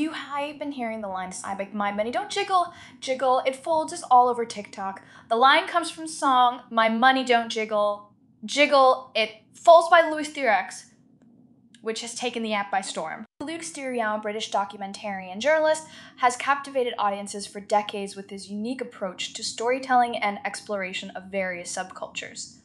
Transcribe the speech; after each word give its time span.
You 0.00 0.12
have 0.12 0.58
been 0.58 0.72
hearing 0.72 1.02
the 1.02 1.08
line 1.08 1.30
"I 1.44 1.54
beg 1.54 1.74
my 1.74 1.92
money 1.92 2.10
don't 2.10 2.30
jiggle, 2.30 2.72
jiggle." 3.00 3.40
It 3.40 3.54
folds 3.54 3.92
is 3.92 4.02
all 4.04 4.28
over 4.28 4.46
TikTok. 4.46 5.02
The 5.28 5.36
line 5.36 5.66
comes 5.66 5.90
from 5.90 6.06
song 6.06 6.62
"My 6.70 6.88
Money 6.88 7.22
Don't 7.22 7.50
Jiggle, 7.50 8.10
Jiggle." 8.42 9.10
It 9.14 9.42
Folds 9.52 9.90
by 9.90 10.00
Louis 10.00 10.26
Theroux, 10.26 10.86
which 11.82 12.00
has 12.00 12.14
taken 12.14 12.42
the 12.42 12.54
app 12.54 12.70
by 12.70 12.80
storm. 12.80 13.26
Louis 13.40 13.70
Theroux, 13.70 14.16
a 14.16 14.18
British 14.18 14.50
documentarian 14.50 15.32
and 15.32 15.42
journalist, 15.42 15.86
has 16.16 16.34
captivated 16.34 16.94
audiences 16.96 17.46
for 17.46 17.60
decades 17.60 18.16
with 18.16 18.30
his 18.30 18.50
unique 18.50 18.80
approach 18.80 19.34
to 19.34 19.44
storytelling 19.44 20.16
and 20.16 20.38
exploration 20.46 21.10
of 21.10 21.24
various 21.24 21.76
subcultures. 21.76 22.60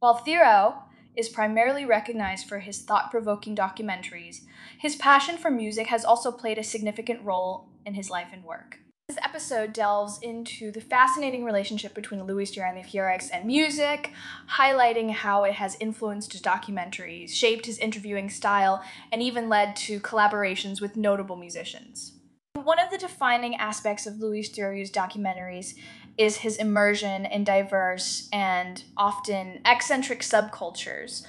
While 0.00 0.24
Theroux 0.26 0.74
is 1.16 1.28
primarily 1.28 1.84
recognized 1.84 2.48
for 2.48 2.60
his 2.60 2.80
thought 2.82 3.10
provoking 3.10 3.54
documentaries, 3.56 4.42
his 4.78 4.96
passion 4.96 5.36
for 5.36 5.50
music 5.50 5.88
has 5.88 6.04
also 6.04 6.32
played 6.32 6.58
a 6.58 6.64
significant 6.64 7.22
role 7.22 7.68
in 7.86 7.94
his 7.94 8.10
life 8.10 8.28
and 8.32 8.44
work. 8.44 8.78
This 9.08 9.18
episode 9.22 9.74
delves 9.74 10.18
into 10.22 10.72
the 10.72 10.80
fascinating 10.80 11.44
relationship 11.44 11.92
between 11.92 12.24
Louis 12.24 12.50
Duran 12.50 12.82
Theroux 12.82 13.28
and 13.32 13.44
music, 13.44 14.10
highlighting 14.56 15.10
how 15.10 15.44
it 15.44 15.52
has 15.52 15.76
influenced 15.78 16.32
his 16.32 16.40
documentaries, 16.40 17.30
shaped 17.30 17.66
his 17.66 17.78
interviewing 17.78 18.30
style, 18.30 18.82
and 19.12 19.22
even 19.22 19.50
led 19.50 19.76
to 19.76 20.00
collaborations 20.00 20.80
with 20.80 20.96
notable 20.96 21.36
musicians. 21.36 22.12
One 22.54 22.78
of 22.78 22.90
the 22.90 22.96
defining 22.96 23.56
aspects 23.56 24.06
of 24.06 24.20
Louis 24.20 24.48
Theroux' 24.48 24.90
documentaries 24.90 25.74
is 26.16 26.38
his 26.38 26.56
immersion 26.56 27.26
in 27.26 27.44
diverse 27.44 28.28
and 28.32 28.84
often 28.96 29.60
eccentric 29.64 30.20
subcultures. 30.20 31.24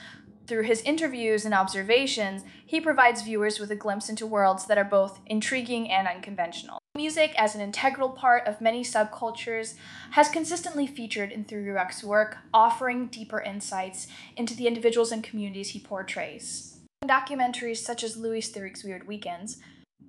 Through 0.48 0.64
his 0.64 0.82
interviews 0.82 1.44
and 1.44 1.56
observations, 1.56 2.44
he 2.66 2.80
provides 2.80 3.24
viewers 3.24 3.60
with 3.60 3.72
a 3.72 3.76
glimpse 3.76 4.10
into 4.10 4.28
worlds 4.28 4.68
that 4.68 4.78
are 4.78 4.84
both 4.84 5.20
intriguing 5.26 5.90
and 5.90 6.08
unconventional. 6.08 6.78
Music, 6.96 7.34
as 7.38 7.56
an 7.56 7.62
integral 7.62 8.10
part 8.10 8.48
of 8.48 8.62
many 8.62 8.84
subcultures, 8.84 9.74
has 10.12 10.30
consistently 10.30 10.86
featured 10.86 11.32
in 11.32 11.44
Theroux' 11.44 12.04
work, 12.04 12.38
offering 12.54 13.08
deeper 13.08 13.42
insights 13.42 14.08
into 14.38 14.56
the 14.56 14.68
individuals 14.68 15.12
and 15.12 15.24
communities 15.24 15.70
he 15.70 15.80
portrays. 15.80 16.78
Documentaries 17.04 17.78
such 17.78 18.04
as 18.04 18.16
Louis 18.16 18.50
Theroux' 18.50 18.84
Weird 18.84 19.08
Weekends, 19.08 19.58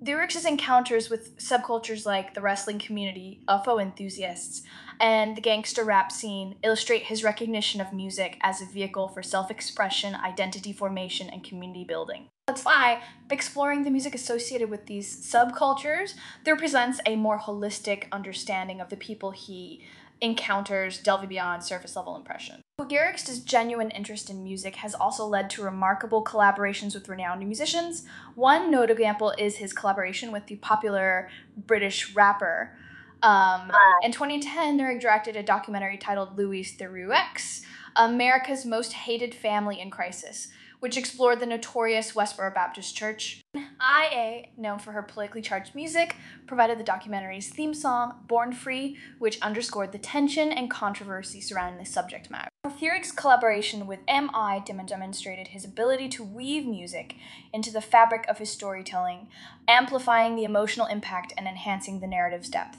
Theroux' 0.02 0.44
encounters 0.44 1.08
with 1.08 1.36
subcultures 1.38 2.04
like 2.04 2.34
the 2.34 2.42
wrestling 2.42 2.78
community, 2.78 3.40
UFO 3.48 3.80
enthusiasts, 3.80 4.62
and 5.00 5.36
the 5.36 5.40
gangster 5.40 5.84
rap 5.84 6.12
scene 6.12 6.56
illustrate 6.62 7.04
his 7.04 7.24
recognition 7.24 7.80
of 7.80 7.92
music 7.92 8.38
as 8.42 8.60
a 8.60 8.66
vehicle 8.66 9.08
for 9.08 9.22
self 9.22 9.50
expression, 9.50 10.14
identity 10.14 10.72
formation, 10.72 11.30
and 11.30 11.42
community 11.42 11.84
building. 11.84 12.28
That's 12.46 12.64
why, 12.64 13.02
exploring 13.30 13.84
the 13.84 13.90
music 13.90 14.14
associated 14.14 14.70
with 14.70 14.86
these 14.86 15.26
subcultures, 15.26 16.14
there 16.44 16.56
presents 16.56 17.00
a 17.06 17.16
more 17.16 17.38
holistic 17.38 18.04
understanding 18.12 18.80
of 18.80 18.90
the 18.90 18.96
people 18.96 19.30
he 19.30 19.82
encounters, 20.21 20.99
delving 20.99 21.28
beyond 21.28 21.62
surface 21.62 21.97
level 21.97 22.16
impression. 22.16 22.62
Garrix's 22.81 23.41
genuine 23.41 23.91
interest 23.91 24.31
in 24.31 24.43
music 24.44 24.77
has 24.77 24.94
also 24.94 25.27
led 25.27 25.50
to 25.50 25.62
remarkable 25.62 26.25
collaborations 26.25 26.94
with 26.94 27.09
renowned 27.09 27.44
musicians. 27.44 28.04
One 28.34 28.71
notable 28.71 29.00
example 29.00 29.34
is 29.38 29.56
his 29.56 29.72
collaboration 29.72 30.32
with 30.32 30.47
the 30.47 30.56
popular 30.56 31.28
British 31.56 32.15
rapper. 32.15 32.77
Um, 33.22 33.72
in 34.03 34.12
2010, 34.12 34.78
Theroux 34.78 35.00
directed 35.00 35.37
a 35.37 35.43
documentary 35.43 35.97
titled 35.97 36.37
Louis 36.37 36.77
Theroux, 36.78 37.65
America's 37.97 38.65
Most 38.65 38.93
Hated 38.93 39.34
Family 39.34 39.81
in 39.81 39.91
Crisis, 39.91 40.48
which 40.81 40.97
explored 40.97 41.41
the 41.41 41.47
notorious 41.47 42.12
Westboro 42.12 42.54
Baptist 42.54 42.94
Church. 42.94 43.43
IA, 43.81 44.47
known 44.56 44.78
for 44.78 44.92
her 44.92 45.03
politically 45.03 45.42
charged 45.42 45.75
music, 45.75 46.16
provided 46.47 46.78
the 46.78 46.84
documentary's 46.84 47.48
theme 47.48 47.75
song, 47.75 48.14
Born 48.26 48.53
Free, 48.53 48.97
which 49.19 49.41
underscored 49.41 49.92
the 49.92 49.98
tension 49.98 50.50
and 50.50 50.70
controversy 50.70 51.41
surrounding 51.41 51.78
the 51.78 51.84
subject 51.84 52.31
matter. 52.31 52.48
Theroux' 52.66 53.15
collaboration 53.15 53.86
with 53.86 54.00
MI 54.09 54.62
demonstrated 54.65 55.48
his 55.48 55.65
ability 55.65 56.09
to 56.10 56.25
weave 56.25 56.66
music 56.66 57.15
into 57.53 57.70
the 57.70 57.81
fabric 57.81 58.26
of 58.28 58.38
his 58.38 58.50
storytelling, 58.50 59.28
amplifying 59.69 60.36
the 60.36 60.44
emotional 60.44 60.86
impact 60.86 61.32
and 61.36 61.47
enhancing 61.47 62.00
the 62.00 62.06
narrative's 62.06 62.48
depth. 62.48 62.78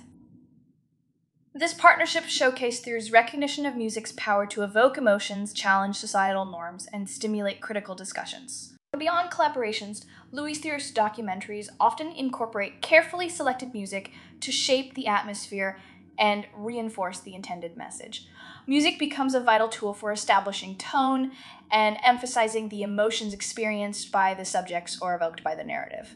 This 1.54 1.74
partnership 1.74 2.26
showcased 2.26 2.84
Theroux' 2.84 3.12
recognition 3.12 3.66
of 3.66 3.76
music's 3.76 4.12
power 4.12 4.46
to 4.46 4.62
evoke 4.62 4.98
emotions, 4.98 5.54
challenge 5.54 5.96
societal 5.96 6.46
norms, 6.46 6.88
and 6.94 7.10
stimulate 7.10 7.62
critical 7.62 7.96
discussions. 7.96 8.76
Beyond 8.98 9.32
collaborations, 9.32 10.06
Louis 10.32 10.58
Theroux' 10.60 10.94
documentaries 10.94 11.68
often 11.80 12.12
incorporate 12.12 12.82
carefully 12.82 13.28
selected 13.28 13.74
music 13.74 14.12
to 14.40 14.52
shape 14.52 14.94
the 14.94 15.08
atmosphere 15.08 15.78
and 16.18 16.48
reinforce 16.56 17.20
the 17.20 17.36
intended 17.36 17.78
message. 17.78 18.28
Music 18.66 18.98
becomes 18.98 19.36
a 19.36 19.40
vital 19.40 19.68
tool 19.68 19.94
for 19.94 20.12
establishing 20.12 20.76
tone 20.78 21.32
and 21.70 21.98
emphasizing 22.04 22.70
the 22.70 22.82
emotions 22.82 23.34
experienced 23.34 24.12
by 24.12 24.34
the 24.34 24.46
subjects 24.46 24.98
or 25.02 25.14
evoked 25.14 25.44
by 25.44 25.54
the 25.54 25.64
narrative. 25.64 26.16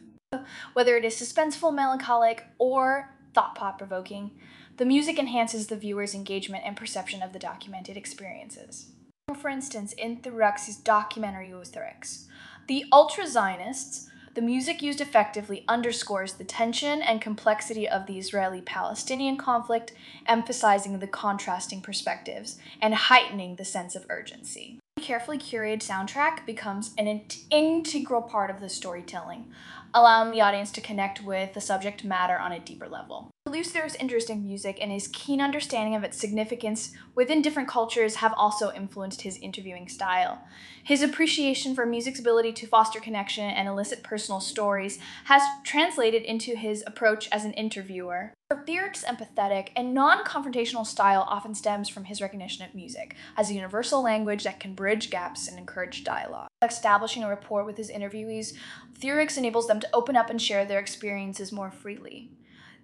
Whether 0.73 0.95
it 0.95 1.05
is 1.05 1.15
suspenseful, 1.15 1.75
melancholic, 1.75 2.45
or 2.57 3.13
thought 3.35 3.77
provoking, 3.77 4.31
the 4.77 4.85
music 4.85 5.19
enhances 5.19 5.67
the 5.67 5.75
viewer's 5.75 6.15
engagement 6.15 6.63
and 6.65 6.75
perception 6.75 7.21
of 7.21 7.33
the 7.33 7.39
documented 7.39 7.97
experiences. 7.97 8.93
For 9.39 9.49
instance, 9.49 9.93
in 9.93 10.17
Theroux' 10.17 10.83
documentary 10.83 11.49
Theroux, 11.49 12.27
the 12.67 12.85
Ultra 12.91 13.27
Zionists, 13.27 14.07
the 14.33 14.41
music 14.41 14.81
used 14.81 15.01
effectively 15.01 15.65
underscores 15.67 16.33
the 16.33 16.45
tension 16.45 17.01
and 17.01 17.19
complexity 17.19 17.87
of 17.87 18.05
the 18.05 18.17
Israeli 18.17 18.61
Palestinian 18.61 19.35
conflict, 19.35 19.91
emphasizing 20.25 20.99
the 20.99 21.07
contrasting 21.07 21.81
perspectives 21.81 22.57
and 22.81 22.95
heightening 22.95 23.57
the 23.57 23.65
sense 23.65 23.93
of 23.93 24.05
urgency. 24.09 24.79
The 24.95 25.01
carefully 25.01 25.37
curated 25.37 25.79
soundtrack 25.79 26.45
becomes 26.45 26.93
an 26.97 27.07
in- 27.07 27.25
integral 27.49 28.21
part 28.21 28.49
of 28.49 28.61
the 28.61 28.69
storytelling, 28.69 29.51
allowing 29.93 30.31
the 30.31 30.41
audience 30.41 30.71
to 30.71 30.81
connect 30.81 31.23
with 31.23 31.53
the 31.53 31.61
subject 31.61 32.05
matter 32.05 32.37
on 32.37 32.53
a 32.53 32.59
deeper 32.59 32.87
level. 32.87 33.30
Louis 33.51 33.69
Theroux's 33.69 33.95
interest 33.95 34.29
in 34.29 34.45
music 34.45 34.77
and 34.79 34.93
his 34.93 35.09
keen 35.09 35.41
understanding 35.41 35.93
of 35.93 36.05
its 36.05 36.17
significance 36.17 36.93
within 37.15 37.41
different 37.41 37.67
cultures 37.67 38.15
have 38.15 38.33
also 38.37 38.71
influenced 38.71 39.23
his 39.23 39.37
interviewing 39.39 39.89
style. 39.89 40.41
His 40.85 41.01
appreciation 41.01 41.75
for 41.75 41.85
music's 41.85 42.21
ability 42.21 42.53
to 42.53 42.67
foster 42.67 43.01
connection 43.01 43.43
and 43.43 43.67
elicit 43.67 44.03
personal 44.03 44.39
stories 44.39 44.99
has 45.25 45.41
translated 45.65 46.23
into 46.23 46.55
his 46.55 46.81
approach 46.87 47.27
as 47.33 47.43
an 47.43 47.51
interviewer. 47.53 48.33
Theroux' 48.49 49.03
empathetic 49.03 49.71
and 49.75 49.93
non 49.93 50.23
confrontational 50.23 50.85
style 50.85 51.25
often 51.27 51.53
stems 51.53 51.89
from 51.89 52.05
his 52.05 52.21
recognition 52.21 52.65
of 52.65 52.73
music 52.73 53.17
as 53.35 53.49
a 53.49 53.53
universal 53.53 54.01
language 54.01 54.45
that 54.45 54.61
can 54.61 54.75
bridge 54.75 55.09
gaps 55.09 55.49
and 55.49 55.59
encourage 55.59 56.05
dialogue. 56.05 56.47
Establishing 56.61 57.23
a 57.23 57.27
rapport 57.27 57.65
with 57.65 57.75
his 57.75 57.91
interviewees, 57.91 58.53
Theroux 58.97 59.37
enables 59.37 59.67
them 59.67 59.81
to 59.81 59.89
open 59.93 60.15
up 60.15 60.29
and 60.29 60.41
share 60.41 60.63
their 60.63 60.79
experiences 60.79 61.51
more 61.51 61.69
freely. 61.69 62.31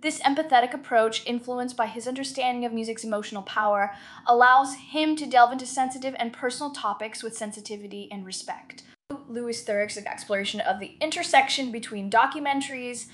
This 0.01 0.19
empathetic 0.19 0.73
approach, 0.73 1.25
influenced 1.25 1.75
by 1.75 1.87
his 1.87 2.07
understanding 2.07 2.65
of 2.65 2.71
music's 2.71 3.03
emotional 3.03 3.41
power, 3.41 3.95
allows 4.27 4.75
him 4.75 5.15
to 5.15 5.25
delve 5.25 5.51
into 5.51 5.65
sensitive 5.65 6.15
and 6.19 6.31
personal 6.31 6.71
topics 6.71 7.23
with 7.23 7.35
sensitivity 7.35 8.07
and 8.11 8.23
respect. 8.23 8.83
Louis 9.27 9.63
Theroux's 9.63 10.05
exploration 10.05 10.59
of 10.59 10.79
the 10.79 10.97
intersection 11.01 11.71
between 11.71 12.11
documentaries 12.11 13.07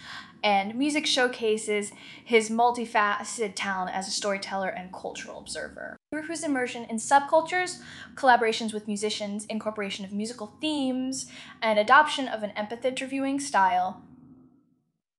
and 0.43 0.75
music 0.75 1.05
showcases 1.05 1.93
his 2.23 2.49
multifaceted 2.49 3.53
talent 3.55 3.95
as 3.95 4.07
a 4.07 4.11
storyteller 4.11 4.67
and 4.67 4.91
cultural 4.91 5.39
observer. 5.39 5.95
Through 6.11 6.27
his 6.27 6.43
immersion 6.43 6.83
in 6.89 6.97
subcultures, 6.97 7.79
collaborations 8.15 8.73
with 8.73 8.87
musicians, 8.87 9.45
incorporation 9.45 10.03
of 10.03 10.11
musical 10.11 10.57
themes, 10.59 11.27
and 11.61 11.79
adoption 11.79 12.27
of 12.27 12.43
an 12.43 12.51
empathetic 12.57 12.85
interviewing 12.85 13.39
style, 13.39 14.03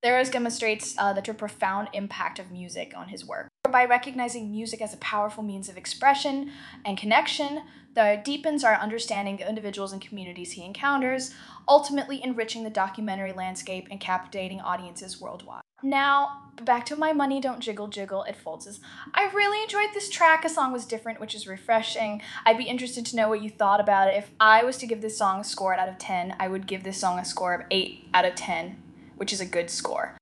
Theroux 0.04 0.30
demonstrates 0.30 0.94
uh, 0.98 1.14
the 1.14 1.22
profound 1.32 1.88
impact 1.94 2.38
of 2.38 2.50
music 2.50 2.92
on 2.94 3.08
his 3.08 3.24
work. 3.24 3.48
By 3.70 3.86
recognizing 3.86 4.50
music 4.50 4.82
as 4.82 4.92
a 4.92 4.98
powerful 4.98 5.42
means 5.42 5.70
of 5.70 5.78
expression 5.78 6.52
and 6.84 6.98
connection, 6.98 7.62
that 7.94 8.22
deepens 8.22 8.64
our 8.64 8.74
understanding 8.74 9.40
of 9.40 9.48
individuals 9.48 9.92
and 9.92 10.02
communities 10.02 10.52
he 10.52 10.64
encounters, 10.64 11.32
ultimately 11.66 12.22
enriching 12.22 12.64
the 12.64 12.70
documentary 12.70 13.32
landscape 13.32 13.88
and 13.90 13.98
captivating 13.98 14.60
audiences 14.60 15.20
worldwide. 15.20 15.62
Now, 15.82 16.50
back 16.62 16.84
to 16.86 16.96
my 16.96 17.14
money 17.14 17.40
don't 17.40 17.60
jiggle 17.60 17.88
jiggle, 17.88 18.24
it 18.24 18.36
folds. 18.36 18.80
I 19.14 19.30
really 19.32 19.62
enjoyed 19.62 19.94
this 19.94 20.10
track. 20.10 20.44
A 20.44 20.50
song 20.50 20.72
was 20.72 20.84
different, 20.84 21.20
which 21.20 21.34
is 21.34 21.46
refreshing. 21.46 22.20
I'd 22.44 22.58
be 22.58 22.64
interested 22.64 23.06
to 23.06 23.16
know 23.16 23.28
what 23.30 23.42
you 23.42 23.48
thought 23.48 23.80
about 23.80 24.08
it. 24.08 24.16
If 24.16 24.32
I 24.38 24.64
was 24.64 24.76
to 24.78 24.86
give 24.86 25.00
this 25.00 25.16
song 25.16 25.40
a 25.40 25.44
score 25.44 25.74
out 25.74 25.88
of 25.88 25.96
10, 25.96 26.36
I 26.38 26.48
would 26.48 26.66
give 26.66 26.84
this 26.84 26.98
song 26.98 27.18
a 27.18 27.24
score 27.24 27.54
of 27.54 27.62
8 27.70 28.08
out 28.12 28.26
of 28.26 28.34
10 28.34 28.82
which 29.16 29.32
is 29.32 29.40
a 29.40 29.46
good 29.46 29.70
score. 29.70 30.16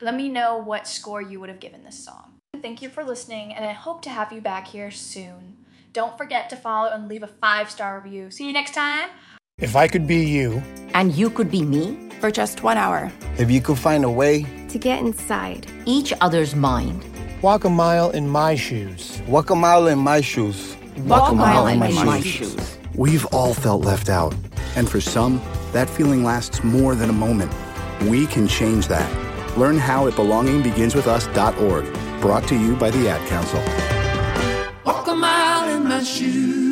Let 0.00 0.14
me 0.14 0.28
know 0.28 0.58
what 0.58 0.86
score 0.86 1.22
you 1.22 1.40
would 1.40 1.48
have 1.48 1.60
given 1.60 1.84
this 1.84 2.04
song. 2.04 2.34
Thank 2.62 2.82
you 2.82 2.88
for 2.88 3.04
listening, 3.04 3.54
and 3.54 3.64
I 3.64 3.72
hope 3.72 4.02
to 4.02 4.10
have 4.10 4.32
you 4.32 4.40
back 4.40 4.66
here 4.68 4.90
soon. 4.90 5.56
Don't 5.92 6.18
forget 6.18 6.50
to 6.50 6.56
follow 6.56 6.90
and 6.90 7.08
leave 7.08 7.22
a 7.22 7.26
five 7.28 7.70
star 7.70 7.98
review. 7.98 8.30
See 8.30 8.46
you 8.46 8.52
next 8.52 8.74
time. 8.74 9.08
If 9.58 9.74
I 9.74 9.88
could 9.88 10.06
be 10.06 10.24
you, 10.26 10.62
and 10.92 11.14
you 11.14 11.30
could 11.30 11.50
be 11.50 11.62
me 11.62 12.10
for 12.20 12.30
just 12.30 12.62
one 12.62 12.76
hour, 12.76 13.10
if 13.38 13.50
you 13.50 13.62
could 13.62 13.78
find 13.78 14.04
a 14.04 14.10
way 14.10 14.44
to 14.68 14.78
get 14.78 15.00
inside 15.00 15.66
each 15.86 16.12
other's 16.20 16.54
mind, 16.54 17.02
walk 17.40 17.64
a 17.64 17.70
mile 17.70 18.10
in 18.10 18.28
my 18.28 18.54
shoes, 18.54 19.22
walk 19.26 19.48
a 19.48 19.54
mile 19.54 19.86
in 19.86 19.98
my 19.98 20.20
shoes, 20.20 20.76
walk, 20.98 21.22
walk 21.22 21.32
a 21.32 21.34
mile, 21.34 21.64
mile 21.64 21.66
in, 21.68 21.78
my, 21.78 22.04
my 22.04 22.20
shoes. 22.20 22.52
shoes. 22.52 22.78
We've 22.94 23.24
all 23.26 23.54
felt 23.54 23.82
left 23.82 24.10
out, 24.10 24.34
and 24.74 24.86
for 24.86 25.00
some, 25.00 25.40
that 25.72 25.88
feeling 25.88 26.22
lasts 26.22 26.62
more 26.62 26.94
than 26.94 27.08
a 27.08 27.14
moment. 27.14 27.50
We 28.08 28.26
can 28.26 28.46
change 28.46 28.88
that. 28.88 29.10
Learn 29.56 29.78
how 29.78 30.06
at 30.06 30.14
belongingbeginswithus.org. 30.14 32.20
Brought 32.20 32.46
to 32.48 32.56
you 32.56 32.76
by 32.76 32.90
the 32.90 33.08
Ad 33.08 33.26
Council. 33.28 33.60
Walk 34.84 35.08
a 35.08 35.14
mile 35.14 35.76
in 35.76 35.84
my 35.84 36.02
shoes. 36.02 36.65